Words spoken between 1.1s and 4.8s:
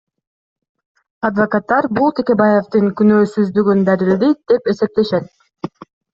Адвокаттар бул Текебаевдин күнөөсүздүгүн далилдейт деп